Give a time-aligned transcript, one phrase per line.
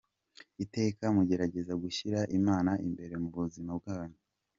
[0.63, 4.19] Iteka mugerageze gushyira Imana imbere mu buzima bwanyu.